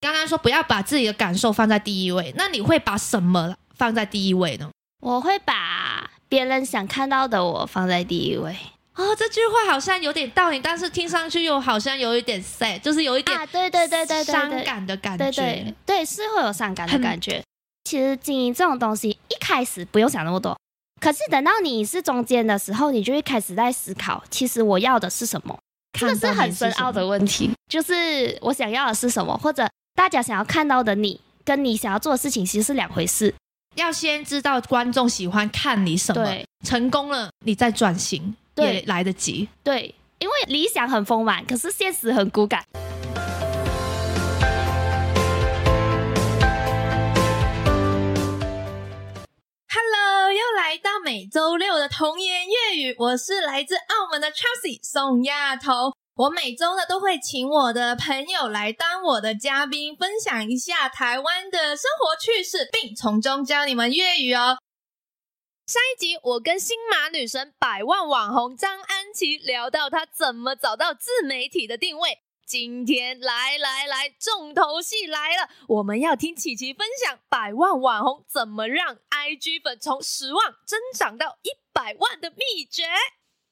[0.00, 4.70] 刚刚说不要把自己的感受放在第一位，那你会把什么放在第一位呢？
[5.00, 8.56] 我会把别人想看到的我放在第一位。
[8.94, 15.30] 哦，这句话好像有点道理，但是听上去又好像有一点 sad，就是有一点啊，对对对对对伤，感的感觉。
[15.30, 17.42] 对对，是会有伤感的感觉。
[17.84, 20.58] 其实经营这种东西，一开始不用想那么多，
[21.00, 25.58] 可是等到你是中间的时候，你就会开始在思考，其实我要的是什么。
[25.98, 29.68] 这个是很深奥的问题，就是我想要的是什么，或者
[29.98, 33.34] 大家想要看到的你，跟你想要做的事情其实是两回事。
[33.74, 39.48] 要先知道观众喜欢看你什么，对成功了你再转型对也来得及。
[39.64, 42.64] 对，因为理想很丰满，可是现实很骨感。
[49.68, 55.92] Hello，又来到每周六的童言粤语，我是来自澳门的 Chelsea 宋亚彤。
[56.18, 64.58] 我每周呢都会请我的朋友来当我的嘉宾，分享一下台湾的生活趣事，并从中教你们粤语哦。
[65.68, 72.18] 上一集我跟新马女神百万网红张安琪聊到她怎么找到自媒体的定位。
[72.44, 75.48] 今天来来来，重头戏来了！
[75.68, 82.88] 我们要听琪琪分享百万网红怎么让 IG 粉从十万增长到一百万的秘诀。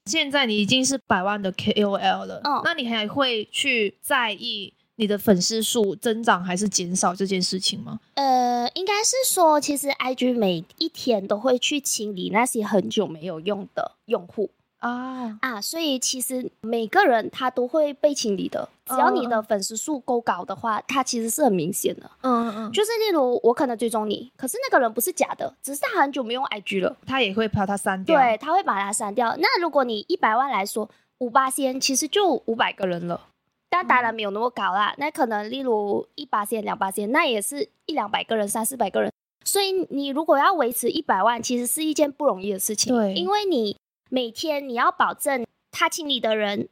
[0.07, 8.01] 现在你已经是百万的 KOL 了，嗯那你还会去在意你的粉丝数增长还是减少这件事情吗？
[8.15, 14.51] 呃，应该是说，其实 IG 每一天都会去清理那些很久没有用的用户
[14.87, 18.69] 啊，啊，所以其实每个人他都会被清理的。
[18.87, 22.09] 只要你嗯的粉丝数够高的话，它其实是很明显的。
[22.21, 28.17] 嗯嗯，就就是例如我可能追踪你，可是那个人不是假的，只是他很久没用 IG 了，他也会把它删掉。
[28.17, 29.37] 对，他会把它删掉。
[29.39, 33.21] 那如果你一百万来说，五八仙其实就五百个人了。
[33.69, 39.11] 但当然没有那么高啦，那可能例如一八仙、两八仙，那也是一两百个人、三四百个人。
[39.45, 42.95] 所以你如果要维持一百万，其实是一件不容易的事情。
[42.95, 43.77] 对因为你
[44.09, 46.69] 每天你要保证他清理的人，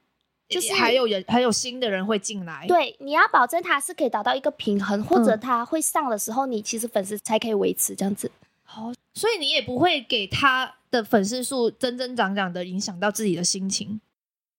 [0.49, 2.67] 就是还有人还有新的人会进来。
[2.67, 8.31] 对，你要保证他是可以达到一个平衡，或者嗯他会上的时候，你其实粉丝才可以维持这样子。
[8.63, 14.01] 好，所以你也不会给他的粉丝数增增长长的影响到自己的心情。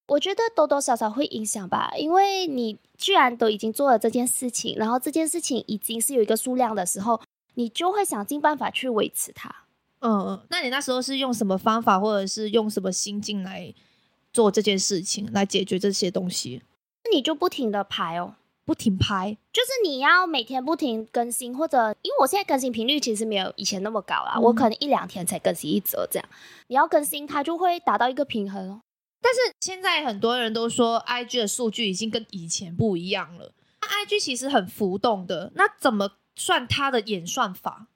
[0.07, 7.19] 我觉得多多少少会影响吧，因为你居然都已经做了这件事情，然后这件事情已经是有一个数量的时候，
[7.55, 9.64] 你就会想尽办法去维持它。
[9.99, 13.73] 嗯嗯，那你那时候是用什么方法，或者是用什么心境来
[14.31, 16.61] 做这件事情，来解决这些东西？
[17.03, 18.35] 那你就不停的排哦，
[18.65, 26.29] 不停拍，就是你要每天不停更新，或者因为我现在更新频率其实没有以前那么高啦，嗯我可能一两天才更新一则这样。
[26.67, 28.81] 你要更新，它就会达到一个平衡哦。
[29.21, 33.51] 但是现在很多人都说，IG 的数据已经跟以前不一样了。
[33.81, 37.87] 那 IG 其实很浮动的，那怎么算它的演算法？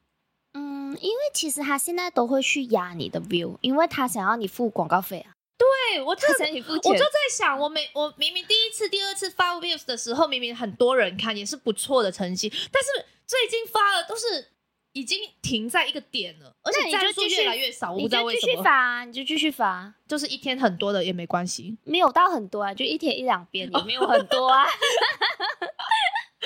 [0.89, 7.03] 嗯，因为其实他现在都会去压你的 view，因为他想要你付广告费啊，对我这他想你付钱我就。
[7.03, 14.47] 在想，我每我明明第一次、第二次发 views 的时候，明明很多人看，也是不错的成绩，但是最近发了都是
[14.93, 18.63] 已经停在一个点了，而且赞数你就越来越少，我不你继续知道为什么。
[18.63, 24.65] 发啊，你就继续发啊，就是一天很多的也没关系，没有到很多啊，就一天一两遍，也没有很多啊。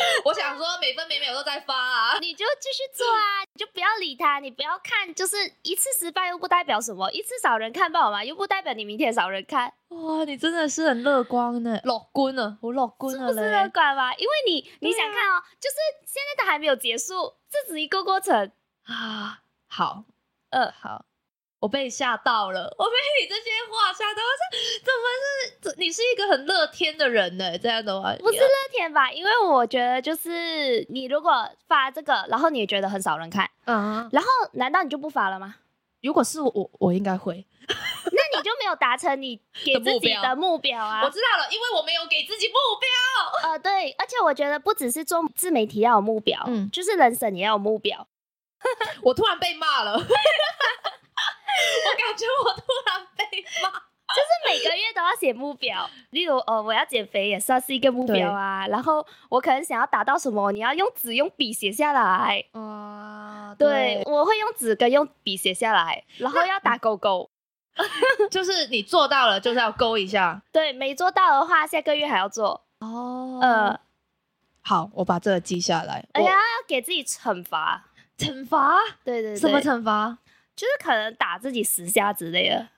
[0.25, 2.17] 我想说每分每秒都在发啊。
[2.19, 8.23] 你就继续做啊， 你就不要理他，你不要看，就是一次失败又不代表什么，一次少人看不好吗？
[8.23, 13.69] 又不代表你明天少人看，哇，你真的是很乐观呢，乐观了，我乐观了是不是乐嘞。
[13.69, 14.13] 观吧？
[14.15, 15.75] 因为你你想看哦，就是
[16.05, 18.51] 现在都还没有结束，这只一个过程。
[18.85, 19.39] 啊，
[19.69, 20.03] 好，
[20.49, 21.05] 呃，好，
[21.63, 22.91] 我被吓到了，我被
[23.21, 24.43] 你这些话吓到，我说
[24.83, 25.79] 怎么是？
[25.79, 27.57] 你是一个很乐天的人呢？
[27.57, 29.09] 这样的话，不是乐天吧？
[29.09, 35.55] 因为我觉得就是你如果发这个，然后你也觉得很少人看，嗯，然后难道你就不发了吗？
[36.01, 37.45] 如果是，我我应该会。
[37.69, 41.09] 那你就没有达成你给自己的目标啊我！
[41.09, 43.49] 知道了，因为我没有给自己目标。
[43.49, 48.05] 呃，对，而且我觉得不只是做自媒体要有目标，嗯就是人生也要有目标。
[49.03, 49.97] 我突然被骂了，
[51.85, 53.69] 我感觉我突然被骂。
[54.13, 58.67] 就是每个月都要写目标，例如呃，我要减肥也算是一个目标啊。
[58.67, 62.45] 然后我可能想要达到什么，你要用纸用笔写下来。
[62.51, 67.27] 啊，对，我会用纸跟用笔写下来，然后要打勾勾。
[68.29, 70.43] 就是你做到了，就是要勾一下。
[70.51, 72.63] 对，没做到的话，下个月还要做。
[72.81, 73.79] 哦呃，
[74.61, 76.05] 好，我把这个记下来。
[76.11, 77.85] 哎呀，要给自己惩罚。
[78.15, 80.19] 惩罚对对对，什么惩罚？
[80.55, 82.69] 就是可能打自己十下之类的。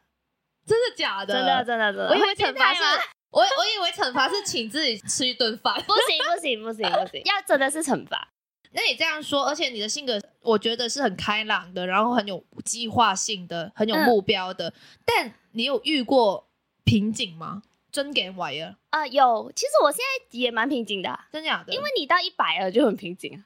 [0.66, 1.34] 真的假的？
[1.34, 2.82] 真的真的真的，我以为惩罚是，
[3.30, 5.74] 我我以为惩罚是请自己吃一顿饭。
[5.84, 8.30] 不行不行不行不行， 要真的是惩罚。
[8.72, 14.74] 那你这样说，而且你的性格，我觉得是很开朗的，然后很有计划性的，很有目标的。
[15.06, 16.50] 但你有遇过
[16.84, 17.62] 瓶颈吗？
[17.92, 19.08] 真给歪了啊！
[19.08, 21.74] 有，其实我现在也蛮瓶颈的，真假的？
[21.74, 23.40] 因为你到一百了就很瓶颈啊，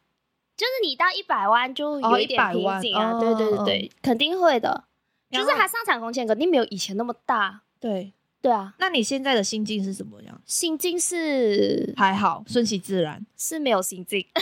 [0.59, 3.17] 就是你到一百万就有一点瓶颈啊。
[3.17, 4.83] 对对对对，肯定会的。
[5.31, 7.61] 就是它上场空间肯定没有以前那么大。
[7.79, 8.11] 对
[8.41, 10.41] 对啊，那你现在的心境是什么样？
[10.45, 14.19] 心境是还好，顺其自然，是没有心境，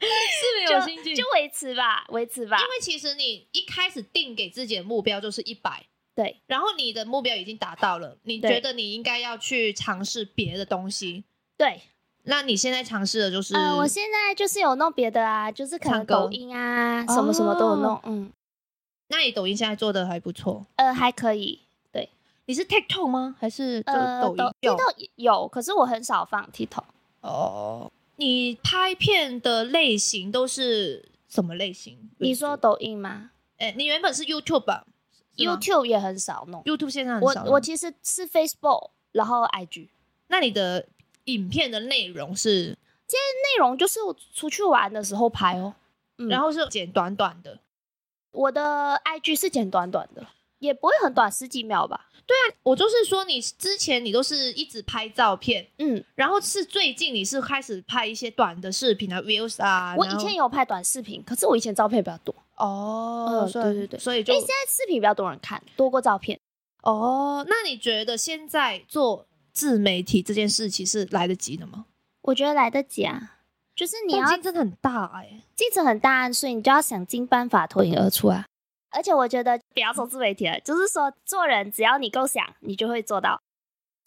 [0.00, 2.56] 是没有心境，就维持吧，维持吧。
[2.58, 5.84] 因为其实你一开始定给自己的目标就是一百。
[6.14, 11.24] 对，然后你的目标已经达到了，你觉得你应该要去尝试别的东西。
[11.56, 11.80] 对，
[12.24, 13.54] 那你现在尝试的就是？
[13.54, 18.00] 呃，我现在就是有弄别的啊，就是可能抖音啊，什么什么都有弄。
[18.04, 18.30] 嗯，
[19.08, 20.66] 那你抖音现在做的还不错？
[20.76, 21.60] 呃，还可以。
[21.90, 22.08] 对，
[22.46, 23.36] 你是 TikTok 吗？
[23.38, 26.84] 还是呃抖音？TikTok 有，可是我很少放 TikTok。
[27.22, 32.10] 哦，你拍片的类型都是什么类型？
[32.18, 33.30] 你说抖音吗？
[33.58, 34.84] 哎，你原本是 YouTube 吧
[35.36, 37.44] ？YouTube 也很少弄，YouTube 现在很少。
[37.44, 39.88] 我我其实是 Facebook，然后 IG。
[40.28, 40.86] 那你的
[41.34, 42.76] 影片的内容是？
[43.06, 45.74] 这些内容就是我出去玩的时候拍哦，
[46.28, 47.58] 然后是剪短短的。
[48.30, 50.24] 我的 IG 是剪短短的，
[50.60, 52.06] 也不会很短，十几秒吧。
[52.24, 59.96] 对啊，我就是说，你之前你都是一直拍照片，嗯，然后是最近你是开始拍一些短的视频啊，views 啊。
[59.98, 62.32] 我以前有拍短视频，可是我以前照片比较多。
[62.54, 66.38] 哦，对对对，所以就因为现在视频比较多人看，多过照片。
[66.84, 71.86] 哦，那你觉得现在做自媒体这件事情是来得及的吗？
[72.22, 73.38] 我觉得来得及啊，
[73.74, 78.44] 就是你要竞争很大哎，竞争很大，所以你就要想尽办法脱颖而出啊。
[78.90, 83.40] 而且我觉得不要说自媒体了，就是说做人，只要你够想，你就会做到。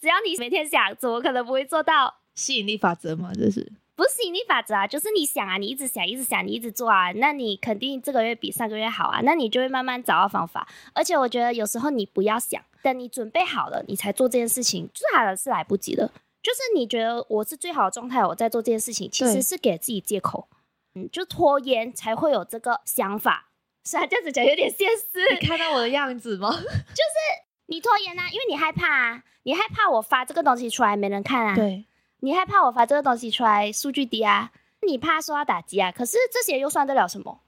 [0.00, 2.14] 只要你每天想，怎么可能不会做到？
[2.34, 4.86] 吸引力法则嘛，这是不是吸引力法则啊？
[4.86, 9.20] 就是你想啊，你一直想，一直想，你一直做啊，那你肯定这个月比上个月好啊。
[9.22, 10.66] 那你就会慢慢找到方法。
[10.92, 16.12] 而且我觉得有时候你不要想，等你准备好了，你才做这件事情，最好的是来不及了。
[16.42, 20.48] 就是你觉得我是最好的状态，我在做这件事情，其实是给自己借口。
[20.94, 23.50] 嗯，就拖延才会有这个想法。
[23.84, 25.34] 虽然，这样子讲有点现实。
[25.40, 26.50] 你看到我的样子吗？
[26.52, 31.54] 就是你拖延啊，因为你害怕啊，你害怕我发这个东西出来没人看啊。
[31.54, 31.86] 对，
[32.24, 34.50] 你害怕我发这个东西出来数据低啊，
[34.80, 35.92] 你怕受到打击啊。
[35.92, 37.42] 可是这些又算得了什么？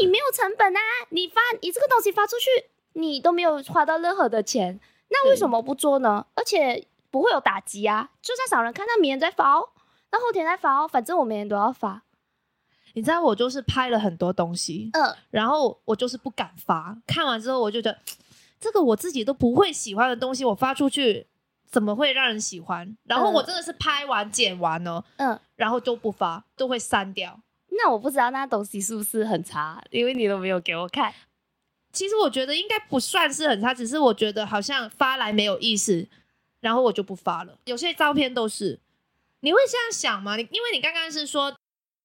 [0.00, 0.80] 你没有成本啊，
[1.10, 2.50] 你发你这个东西发出去，
[2.94, 4.80] 你都没有花到任何的钱，
[5.10, 6.26] 那为什么不做呢？
[6.34, 9.68] 而且不会有打击啊，就算少人看到，明天再发哦，
[10.10, 12.02] 那后天再发哦，反正我每天都要发。
[12.94, 16.98] 你知道我就是拍了很多东西，嗯，然后我就是不敢发。
[17.06, 18.00] 看完之后我就觉得，
[18.58, 21.28] 这个我自己都不会喜欢的东西，我发出去
[21.72, 22.96] 怎么会让人喜欢？
[23.02, 27.40] 然后我真的是拍完剪完了，嗯，然后就不发，都会删掉。
[27.70, 31.12] 那我不知道那东西是不是很差，因为你都没有给我看。
[31.92, 36.06] 其实我觉得应该不算是很差，只是我觉得好像发来没有意思，
[36.60, 37.58] 然后我就不发了。
[37.64, 38.78] 有些照片都是，
[39.40, 40.36] 你会这样想吗？
[40.36, 41.52] 你因为你刚刚是说。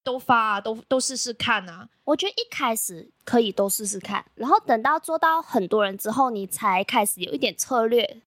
[0.04, 1.86] 都发啊，都都试试看啊！
[2.06, 8.22] 我觉得一开始可以都试试看，然后等到做到很多人之后，你才开始有一点策略。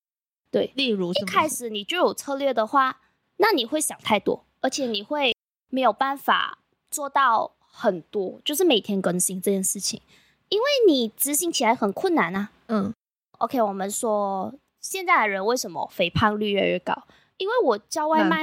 [0.50, 3.00] 对，例如一开始你就有策略的话，
[3.36, 5.34] 那你会想太多，而且你会
[5.68, 6.58] 没有办法
[6.90, 10.00] 做到很多，就是每天更新这件事情，
[10.48, 12.50] 因为你执行起来很困难啊。
[12.66, 12.92] 嗯
[13.38, 17.04] ，OK，我们说现在的人为什么肥胖率越来越高？
[17.38, 18.42] 因为我叫外卖，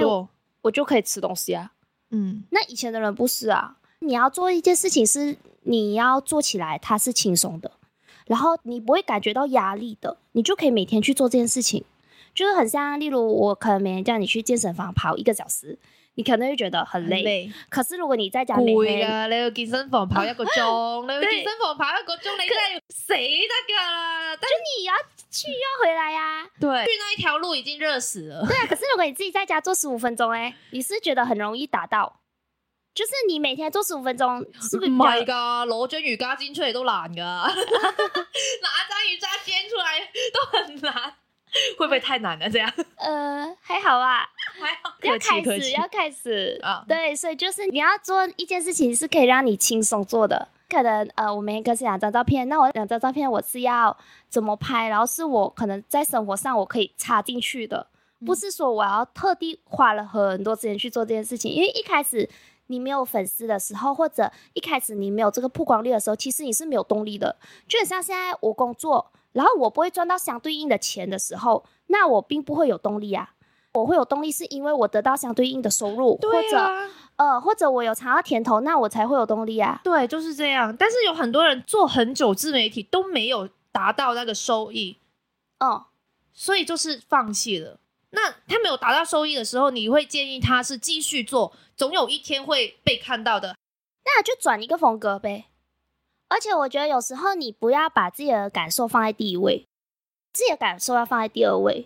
[0.62, 1.74] 我就可以吃东西啊。
[2.10, 7.70] 嗯，那以前的人不是啊，你要做一件事情是你要做起来，它是轻松的，
[8.26, 11.84] 然后你不会感觉到压力的，你就可以每天去做这件事情，
[12.38, 15.80] 就是很像，例如我可能每天叫你去健身房跑一个小时，
[16.14, 24.94] 你可能会觉得很累，可是如果你在家每天，你去健身房跑一个钟， 你去健身房跑一个钟，你真係死得噶，就你要
[25.32, 28.46] 去要回来呀，对，去那一条路已经热死了。
[28.46, 32.20] 对啊，可是如果你自己在家做十五分钟，哎，你是觉得很容易达到？
[32.94, 34.92] 就是你每天做十五分钟，是不是？
[34.92, 41.14] 唔係噶，攞張瑜伽墊出嚟都難噶， 拿張瑜伽墊出來都很難，
[41.78, 42.50] 會不会太难了？
[42.50, 42.72] 这样？
[42.98, 44.26] 呃，还好啊，
[44.60, 44.96] 还好。
[45.04, 46.84] 要开始，要开始啊！
[46.88, 50.50] 对，所以就是你要做一件事情，是可以让你轻松做的。
[50.70, 53.96] 可能呃，我每天更新两张照片，那我两张照片我是要
[54.28, 54.90] 怎么拍？
[54.90, 57.88] 然后是我可能在生活上我可以插进去的，
[58.26, 61.50] 不是说我要特地花了很多时间去做这件事情。
[61.50, 62.30] 因为一开始
[62.66, 67.38] 你没有粉丝的时候，或者一开始你没有这个曝光率的时候，其实你是没有动力的。
[67.66, 73.34] 就很像现在我工作，然后我不会赚到相对应的钱的时候，那我并不会有动力啊。
[73.74, 79.80] 我会有动力，是因为我得到相对应的收入，或者啊，呃，或者我有尝到甜头，那我才会有动力啊。
[79.84, 80.76] 对，就是这样。
[80.76, 84.98] 但是有很多人做很久自媒体都没有达到那个收益，
[85.60, 85.84] 嗯，
[86.34, 87.80] 所以就是放弃了。
[88.12, 93.56] 那他没有达到收益的时候，你会建议他是继续做，总有一天会被看到的。
[94.06, 95.46] 那就转一个风格呗。
[96.30, 99.66] 而且我觉得有时候你不要把自己的感受放在第一位，
[100.34, 101.86] 自己的感受要放在第二位。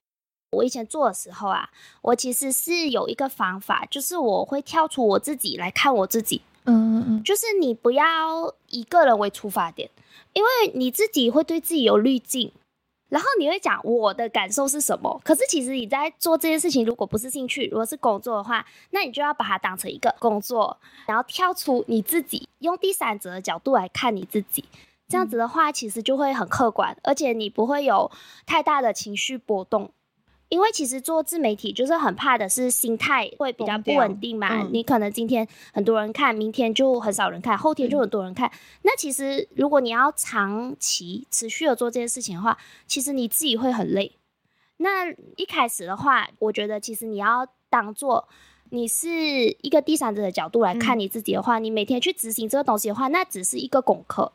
[0.51, 1.69] 我以前做的时候啊，
[2.01, 9.89] 我其实是有一个方法，就是我会跳出我自己来看我自己，嗯嗯就是你不要以个人为出发点，
[10.33, 12.51] 因为你自己会对自己有滤镜，
[13.11, 15.19] 然后你会讲我的感受是什么。
[15.21, 24.63] 可是其实你在做这件事情，如果不是兴趣，如果是工作的话，那你就要把它当成一个工作，然后跳出你自己，用第三者的角度来看你自己。
[25.09, 28.09] 这样子的话，其实就会很客观，而且你不会有
[28.45, 29.91] 太大的情绪波动。
[30.51, 38.51] 因为其实做自媒体就是很怕的是心态会比较不稳定嘛，嗯你可能今天很多人看，明天就很少人看，后天就很多人看。
[38.81, 44.17] 那其实如果你要长期持续的做这件事情的话，其实你自己会很累。
[44.75, 48.27] 那一开始的话，我觉得其实你要当做
[48.71, 49.07] 你是
[49.61, 54.33] 一个第三者的角度来看你自己的话，你每天去执行这个东西的话，那只是一个功课，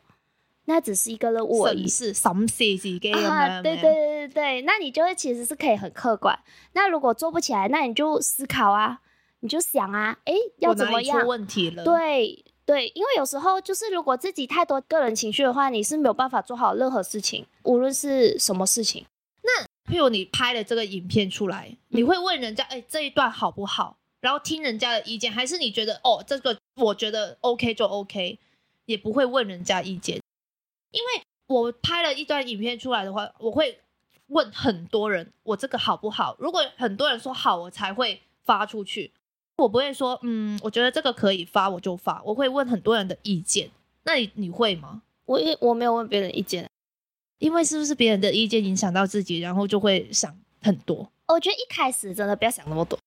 [0.67, 2.13] 那只是一个任务而已审。
[2.13, 6.37] 视自己咁啊，樣，对对对对对，那你就会其实是可以很客观。
[6.73, 8.99] 那如果做不起来，那你就思考啊，
[9.39, 11.27] 你就想啊，诶，要怎么样出？
[11.27, 19.05] 问题了？，对对，因为有时候就是如果自己太多个人情绪的话，你是没有办法做好任何事情，无论是什么事情。
[19.43, 23.97] 那譬如你拍了这个影片出来，你会问人家，哎、这一段好不好？
[24.19, 28.37] 然后听人家的意见，还是你觉得，哦，这个我觉得 OK 就 OK，
[28.85, 30.19] 也不会问人家意见，
[30.91, 33.79] 因为我拍了一段影片出来的话，我会
[34.27, 36.35] 问很多人，我这个好不好？
[36.39, 39.11] 如果很多人说好，我才会发出去。
[39.57, 42.21] 我不会说，嗯，我觉得这个可以发，我就发。
[42.23, 43.69] 我会问很多人的意见。
[44.03, 45.01] 那你你会吗？
[45.25, 46.69] 我也我没有问别人意见，
[47.39, 51.11] 因为是不是别人的意见影响到自己，然后就会想很多。
[51.27, 52.97] 我觉得一开始真的不要想那么多。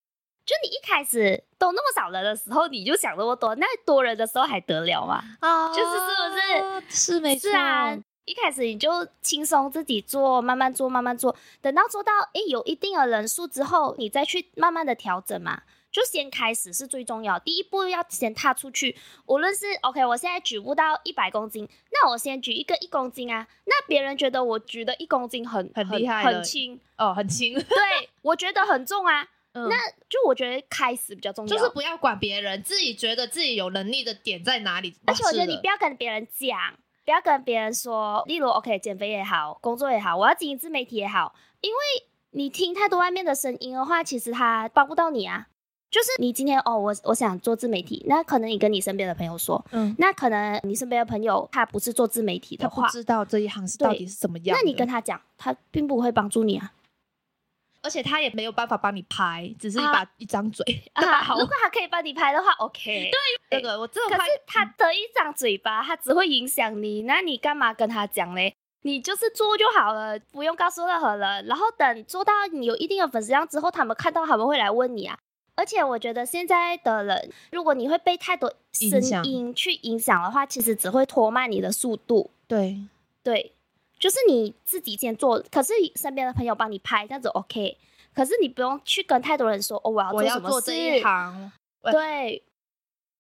[0.51, 5.23] 就你一开始都那么少人的时候，你就想那么多，那多人的时候还得了吗？
[5.39, 15.63] 啊就是是不是是没是啊，一开始你就轻松自己做，慢慢做，慢慢做，等到做到诶有一定的人数之后，你再去慢慢的调整嘛。
[15.93, 18.97] 就先开始是最重要，第一步要先踏出去。
[19.27, 23.47] 无论是 OK，我现在举不到一百公斤，那我先举一个一公斤啊。
[23.67, 29.29] 那别人觉得我举的一公斤很很厉害了很轻，哦，很轻，对我觉得很重啊。
[29.53, 29.77] 嗯那
[30.09, 34.95] 就我觉得开始比较重要，就是不要管别人，自己觉得自己有能力的点在哪里。
[35.07, 36.59] 而且我觉得你不要跟别人讲，
[37.05, 41.79] 不要跟别人说，例如 OK 减肥也好，工作也好，我要经营自媒体也好，因为
[42.31, 45.49] 你听太多外面的声音的话，其实他帮不到你啊。
[45.91, 54.57] 就是你今天哦，我我想做自媒体，那可能你跟你身边的朋友说，嗯，那可能你身边的朋友他不是做自媒体的话，不知道这一行是到底是怎么样。
[54.57, 56.73] 那你跟他讲，他并不会帮助你啊。
[57.83, 60.65] 而且他也没有办法帮你拍，只是一啊把一张嘴。
[60.95, 63.11] 啊，好如果他可以帮你拍的话，OK。
[63.51, 68.55] 这个我这个拍可是他的一张嘴巴，他只会影响你，那你干嘛跟他讲嘞？
[68.83, 71.45] 你就是做就好了，不用告诉任何人。
[71.47, 75.19] 然后等做到你有一定的粉丝量之后，他们看到他们会来问你啊。
[75.57, 82.31] 而且我觉得现在的人，如果你会被太多声音去影响的话，其实只会拖慢你的速度。
[82.49, 82.81] 对，
[83.23, 83.53] 对，
[84.01, 87.77] 就是你自己先做，可是身边的朋友帮你拍，这样子 OK。
[88.15, 91.53] 可是你不用去跟太多人说哦，我要做什么做这一事行。
[91.93, 92.43] 对，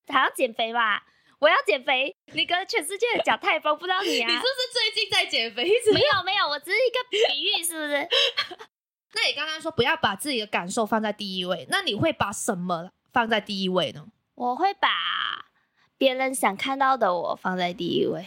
[0.08, 1.04] 还要减肥吧，
[1.38, 4.26] 我要减肥，你跟全世界人讲，他也帮不到你啊。
[4.28, 5.64] 你是不是最近在减肥？
[5.92, 8.08] 没有没有，我只是一个比喻，是不是？
[9.12, 14.06] 那你刚刚说不要把自己的感受放在第一位，那你会把什么放在第一位呢？
[14.34, 14.88] 我会把
[15.98, 18.26] 别人想看到的我放在第一位。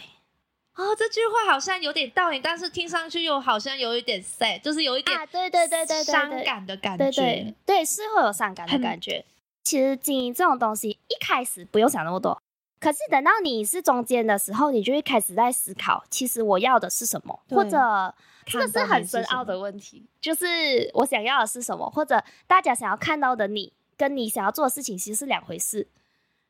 [0.76, 7.20] 哦，这句话好像有点道理，但是听上去又好像有一点 sad，就是有一点啊，对对对对对伤，感的感对觉。
[7.22, 9.24] 对对，是会有伤感的感觉。
[9.62, 12.36] 其实经营这种东西，一开始不用想那么多，
[12.80, 18.12] 可是等到你是中间的时候，你就会开始在思考，其实我要的是什么，或者
[18.44, 25.86] 这个是很深奥的问题，就是我想要的是什么，或者大家想要看到的你，跟你想要做的事情其实是两回事。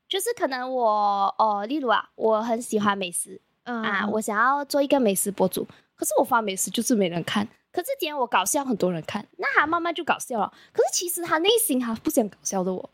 [0.08, 5.66] 就是可能我哦，例如啊，我很喜欢美食嗯啊，我想要做一个美食博主，
[5.96, 7.46] 可是我发美食就是没人看。
[7.72, 10.52] 可是今天我搞笑，很多人看，那他慢慢就搞笑了。
[10.72, 12.90] 可是其实他内心他不想搞笑的我。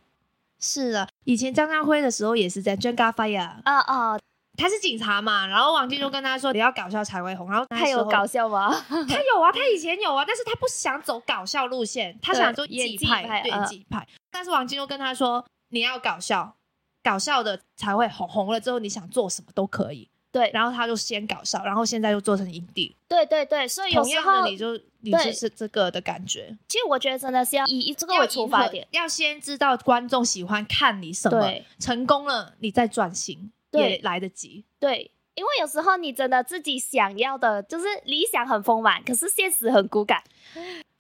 [0.58, 4.18] 是的，以前张家辉的时候也是在 j a n g a f i r 啊啊，
[4.56, 8.68] 他是警察嘛，然后王静就跟他说你要搞笑才会红，然后他有搞笑吗？
[8.88, 14.06] 他有啊，他以前有啊，但是他不想走搞笑路线，他想做演技技派，对派嗯技派。
[14.30, 16.56] 但是王金又跟他说，你要搞笑，
[17.02, 20.09] 搞笑的才会红，红了之后你想做什么都可以。
[20.32, 26.56] 对，然后他就先搞笑，然后现在又做成影帝，对对对，所以有时候同样的，你就你就是这个的感觉。
[26.68, 28.86] 其实我觉得真的是要以这个为出发点。
[28.92, 34.64] 要先知道观众喜欢看你什么，成功了你再转型也来得及。
[34.78, 40.22] 对，因为有时候你真的自己想要的，就是理想很丰满，可是现实很骨感。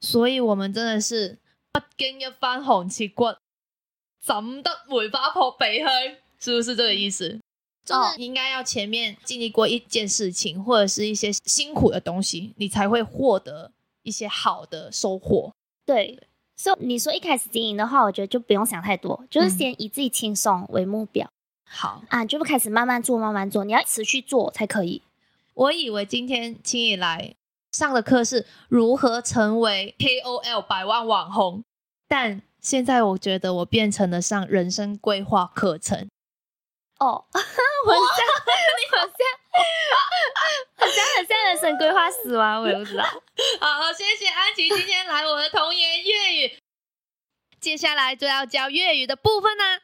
[0.00, 1.38] 所以我们真的是
[1.70, 3.26] 不經一番寒徹骨，
[4.20, 5.88] 怎得梅花撲鼻香？
[6.40, 7.38] 是不是这个意思？
[7.90, 15.52] 就是你應該要前面经历过一件事情，或者是一些辛苦的东西，你才会获得一些好的收获。
[15.84, 16.18] 对，
[16.56, 21.28] 所以你说一开始经营的话，我觉得就不用想太多，就是嗯先以自己轻松为目标、
[21.64, 25.02] 好，啊，就不开始慢慢做，慢慢做，你要持续做才可以。
[25.54, 27.34] 我以为今天请你来
[27.72, 31.64] 上的课是如何成为 KOL 百万网红，
[32.08, 36.08] 但现在我觉得我变成了上人生规划课程。
[37.00, 38.26] 哦， 我很像，
[38.78, 39.08] 你好像，
[40.76, 42.60] 好像很像人生规划死亡？
[42.62, 43.02] 我也不知道。
[43.04, 46.58] 好，谢谢安琪今天来我的童言粤语。
[47.58, 49.80] 接下来就要教粤语的部分呢、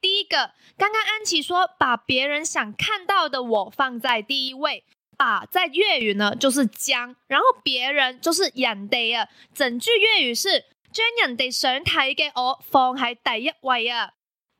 [0.00, 4.84] 第一个，刚刚安琪说把别人想看到的我放在第一位，
[5.18, 9.28] 把在粤语呢就是将，然后别人就是人哋啊。
[9.54, 14.12] 整句粤语是将人哋想睇嘅我放喺第一位啊，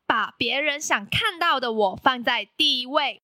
[0.07, 3.21] 把別人想看到的我放在第一位。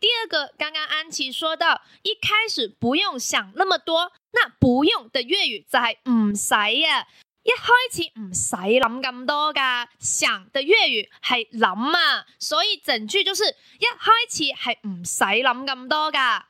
[0.00, 7.06] 第二个，刚刚安琪说到，一开始不用想那么多，那不用的粤语就系唔使啊。
[7.42, 13.44] 一開始唔使諗咁多噶，想的粵語係諗啊，所以整句就是
[13.78, 16.46] 一開始係唔使諗咁多噶。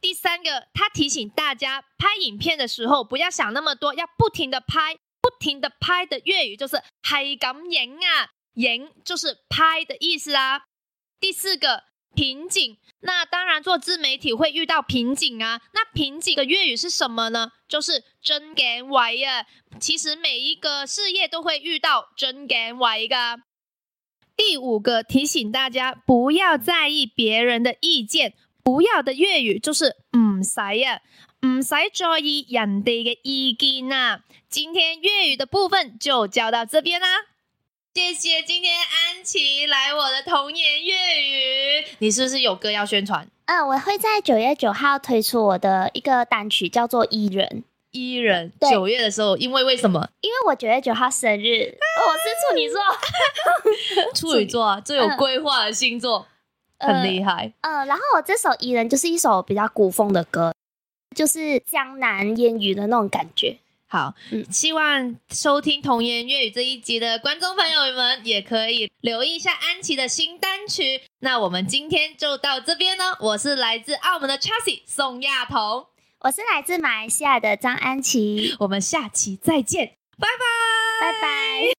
[0.00, 10.62] 第三個，他提醒大家拍影片的時候不要想那麼多，要不停的拍，不停的拍的粵語就是係咁影啊，影就是拍的意思啊。
[11.20, 11.84] 第四个
[12.14, 15.60] 瓶颈，那當然做自媒體會遇到瓶颈啊。
[15.72, 17.50] 那瓶颈的粵語是什麼呢？
[17.66, 19.44] 就是樽頸位啊。
[19.80, 23.38] 其實每一個事業都會遇到樽頸位噶。
[24.36, 31.00] 第五個提醒大家不要在意別人的意見，不要的粵語就是唔使啊，
[31.46, 34.24] 唔使在意人哋嘅意见啊。
[34.48, 37.08] 今天粵語的部分就教到這邊啦。
[37.94, 43.28] 謝謝今天安琪来我的童年粤语，你是不是有歌要宣传？
[43.44, 47.46] 嗯，我会在九月九号推出我的一个单曲，叫做《伊人》，
[47.92, 50.08] 伊人对九月的时候，因为为什么？
[50.22, 52.80] 因为我九月九号生日，我是处女座。
[54.12, 56.26] 处女座啊，最有规划的星座，
[56.80, 57.52] 很厉害。
[57.60, 60.52] 嗯，然后我这首《伊人》就是一首比较古风的歌，
[61.14, 63.58] 就是江南烟雨的那种感觉。
[63.94, 71.00] 好，嗯希望收听童言粤语这一集的观众朋友们也可以留意一下安琪的新单曲。
[71.20, 75.86] 那我们今天就到这边呢，我是来自澳门的 Chassis 宋亚彤，
[76.22, 81.73] 我是来自马来西亚的张安琪，我们下期再见，拜拜，拜拜。